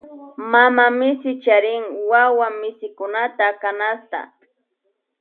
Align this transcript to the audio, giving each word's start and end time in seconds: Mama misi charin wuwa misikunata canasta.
Mama 0.51 0.85
misi 0.99 1.31
charin 1.43 1.83
wuwa 2.09 2.49
misikunata 2.59 3.47
canasta. 3.61 4.21